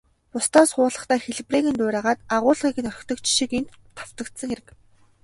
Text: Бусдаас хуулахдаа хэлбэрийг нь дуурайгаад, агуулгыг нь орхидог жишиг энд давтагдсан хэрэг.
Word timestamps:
Бусдаас 0.31 0.69
хуулахдаа 0.73 1.19
хэлбэрийг 1.23 1.65
нь 1.71 1.77
дуурайгаад, 1.79 2.19
агуулгыг 2.35 2.77
нь 2.81 2.89
орхидог 2.91 3.19
жишиг 3.25 3.51
энд 3.57 3.69
давтагдсан 3.95 4.49
хэрэг. 4.51 4.67